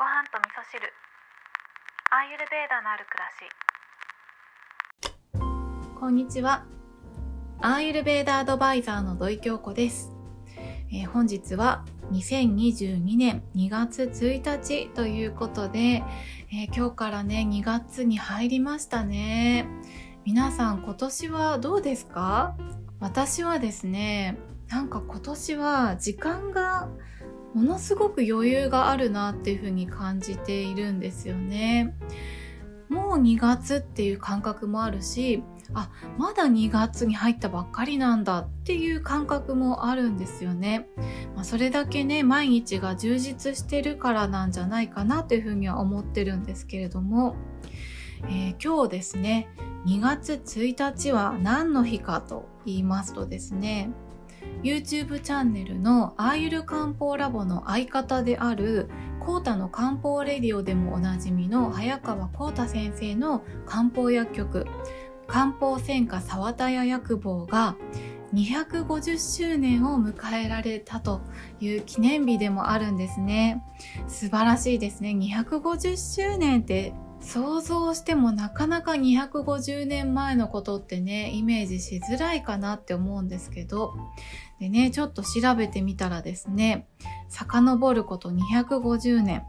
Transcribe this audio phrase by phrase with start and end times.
[0.00, 0.80] ご飯と味噌汁
[2.10, 3.28] アーユルベーダのある暮ら
[5.84, 6.64] しこんにちは。
[7.60, 10.10] アーユルベーダアドバイザーの土井京子です。
[10.90, 15.78] えー本日は2022年2月1日ということで、
[16.50, 19.68] えー今日からね、2月に入りましたね。
[20.24, 22.56] 皆さん今年はどうですか？
[23.00, 24.38] 私はですね、
[24.70, 26.88] なんか今年は時間が
[27.54, 31.94] ものすごく余裕があるなっていうふうに感じているんですよね。
[32.88, 35.42] もう2月っていう感覚もあるし、
[35.74, 40.88] あ、まだ2月に入ったばっかりなんだっていう感覚もあるんですよね。
[41.36, 47.36] まあ、それだけね、毎日が充実してるからなんじゃないかなというふうには思ってるんですけれども、
[48.24, 49.48] えー今日ですね、
[49.86, 53.90] 2月1日は何の日かと言いますとですね、
[54.62, 58.90] YouTube チャンネルのアーユル漢方ラボの相方である
[59.20, 64.66] コータの漢方レディオでもおなじみの早川コータ先生の漢方薬局
[65.26, 67.76] 漢方専科沢田屋薬房が
[68.34, 71.20] 250周年を迎えられたと
[71.60, 73.62] いう記念日でもあるんですね。
[74.06, 75.10] 素晴らしいですね。
[75.10, 83.94] 250周年って想像してもなかなか250年前のことってねイメージしづらいかなって思うんですけど。
[84.60, 86.86] でねちょっと調べてみたらですね
[87.28, 89.42] 遡ること250年、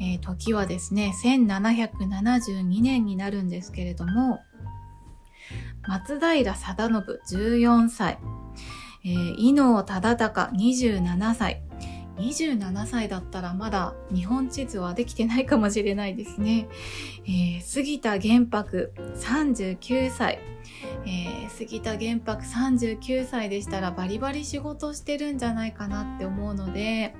[0.00, 4.40] えー時はですね1772年になるんですけれども
[5.86, 8.18] 松平定信14歳、
[9.04, 10.24] えー伊能忠敬
[10.56, 11.62] 27歳。
[12.18, 16.68] 27歳だったらまだ日本地図はできてないかもしれないですね。
[17.24, 20.40] えー杉田玄白39歳、
[21.06, 27.14] えー杉田玄白39歳でしたらバリバリ仕事してるんじゃないかなって思うので、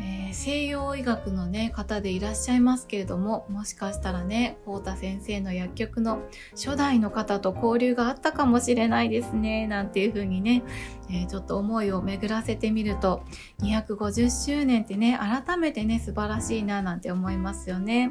[0.00, 6.20] えー西洋医学のね方でいらっしゃいますけれどももしかしたらね幸太先生の薬局の
[6.54, 10.62] 初代の方と交流があったかもしれないですねなんていう風にね、
[11.10, 13.22] えーちょっと思いを巡らせてみると
[13.60, 18.10] 250周年ってね改めてね素晴らしいななんて思いますよね。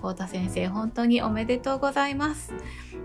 [0.00, 2.52] 幸太先生本当におめでとうございます。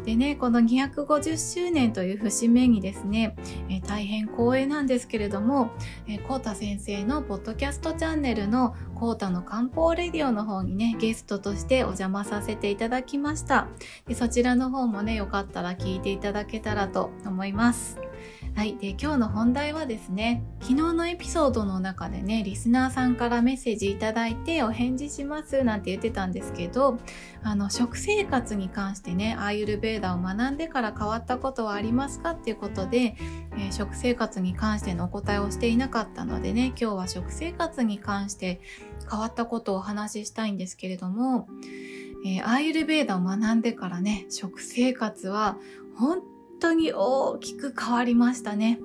[0.06, 3.35] でねこの250周年という節目にですね、
[3.69, 5.72] えー大変光栄なんですけれども
[6.08, 13.67] えー、コー先生のポッドキャストチャンネルのコータの漢方レディオの方にね、ゲストとしてお邪魔させていただきました。
[14.07, 17.97] でそちらの方もね、よかったら聞いていただけたらと思います。
[18.56, 18.78] はい。
[18.78, 27.00] で、今日の本題はですね、昨日のエピソードの中でね、リスナーさんからメッセージいただいてお返事しますなんて言ってたんですけど、
[27.41, 33.16] あの、食生活に関してね、アーユルベーダを学んでから変わったことはありますかっていうことで、
[33.57, 38.61] えー食生活に関してのお答えをしていなかったのでね今日は食生活に関して
[39.09, 41.47] 変わったことをお話ししたいんですけれども、
[42.25, 45.57] えーアーユルベーダを学んでからね食生活は
[45.95, 46.22] 本
[46.59, 48.79] 当に大きく変わりましたね。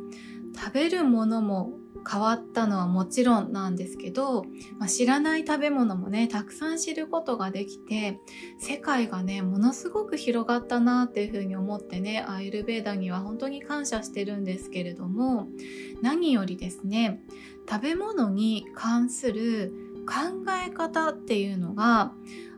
[0.56, 1.72] 食べるものも
[2.09, 4.44] 変わったのはもちろんなんですけど、
[4.78, 8.21] まあ知らない食べ物もねたくさん知ることができて
[8.59, 15.49] 世界がねものすごく広がったなっていうふうに思ってねアーユルベーダには本当に感謝してるんですけれども
[16.00, 17.21] 何よりですね
[17.69, 22.12] 食べ物に関する考え方っていうのが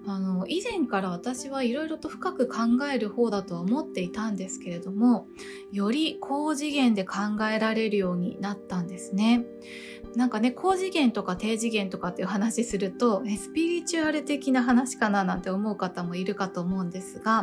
[0.06, 2.56] あの以前から私はいろいろと深く考
[2.92, 5.26] える方だとは思っていたんですけれども
[5.70, 7.16] より高次元で考
[7.52, 9.44] えられるようになったんですね。
[10.16, 17.42] なんかね高次元とか低次元とかっていう話するとスピリチュアル的な話かななんて思う方もいるかと思うんですが、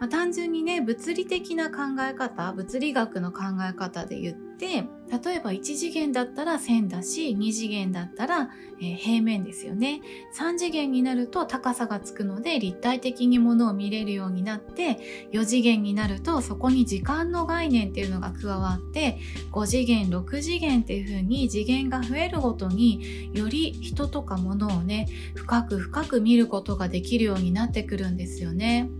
[0.00, 10.02] まあ、単純にね物理的な考え方物理学の考え方で言って例えば1次元だったら線だし2次元だったら、平面ですよね
[10.36, 14.98] 3次元になると高さがつくので立体的にものを見れるようになって
[15.32, 19.18] 4次元になるとそこに時間の概念っていうのが加わって
[19.50, 28.90] 5次元6次元っていう風に次元が増えるごとにより人とか物をね深く深く見ることができるようになってくるんですよね。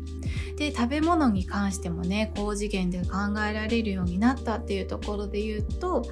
[0.56, 6.04] で食べ物に関してもね高次元で考えられるようになったっていうところで言うと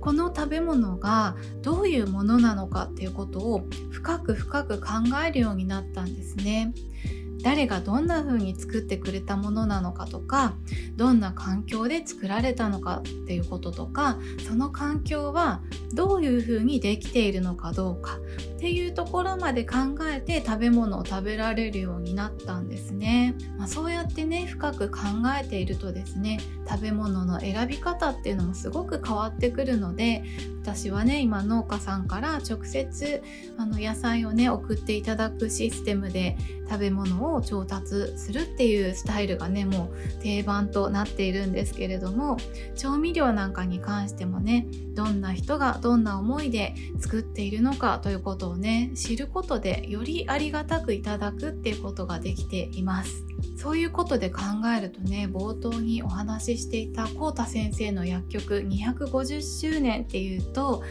[0.00, 4.86] この食べ物がどういうものなのかっていうことを深く深く考
[5.26, 6.74] えるようになったんですね。
[7.42, 10.54] 誰がどんな風に作ってくれたものなのかとか
[10.96, 15.60] どんな環境で作られたのかっていうこととかその環境は
[15.94, 19.76] どういう風にできているのかどうかっていうところまで考
[20.08, 24.98] えて食べ物を食べられるようになったんですね、まあ、そうやってね深く考
[25.40, 30.22] えているとですね食べ物の選び方っていうのもすごく変わってくるので
[30.62, 33.20] 私はね今農家さんから直接
[33.58, 36.36] あの野菜をね送っていただくシステムで
[36.70, 42.36] 食べ物を調達するっていうスタイルがねもう定番となっているんですけれども
[42.76, 53.24] 調味料なんかに関してもねどんな人がどんな思いで作っているのかということをね知ることでよりありがたくいただくっていうことができています。
[53.56, 54.40] そういうことで考
[54.76, 60.82] えるとね冒頭にお話ししていたコータ先生の薬局250周年っていうと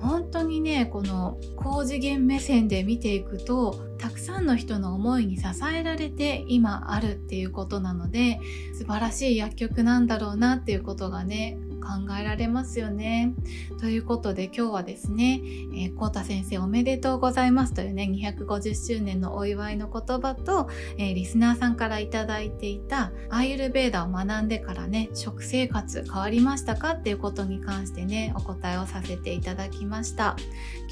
[0.00, 8.40] 本当にねこの高次元目線で見ていくとたくさんの人の思いに支えられて今あるっていうことなので
[8.74, 13.32] 素晴らしい薬局なんだろうなっていうことがね考えられますよね。
[13.80, 15.40] ということで今日はですね、
[15.72, 20.68] えー、コータ先生おめでとうございますというね、250周年のお祝いの言葉と、
[20.98, 26.92] えー、リスナーさんからいただいていたアーユルベーダを学んでからね、食生活変わりましたか？
[26.92, 30.36] っていうことに関してね、お答えをさせていただきました。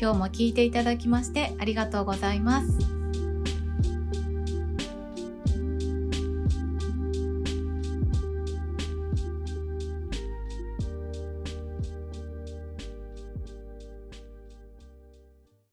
[0.00, 2.95] 今日も聞いていただきましてありがとうございます。